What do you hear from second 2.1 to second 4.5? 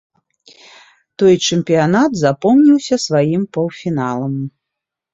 запомніўся сваім паўфіналам.